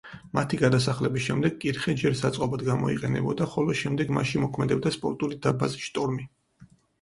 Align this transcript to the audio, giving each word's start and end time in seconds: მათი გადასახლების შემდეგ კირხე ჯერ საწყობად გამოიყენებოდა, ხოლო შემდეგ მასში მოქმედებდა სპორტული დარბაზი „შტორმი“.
მათი 0.35 0.57
გადასახლების 0.59 1.25
შემდეგ 1.25 1.59
კირხე 1.63 1.93
ჯერ 2.03 2.15
საწყობად 2.21 2.63
გამოიყენებოდა, 2.69 3.47
ხოლო 3.53 3.77
შემდეგ 3.83 4.15
მასში 4.19 4.43
მოქმედებდა 4.47 4.95
სპორტული 4.97 5.39
დარბაზი 5.45 5.85
„შტორმი“. 5.91 6.27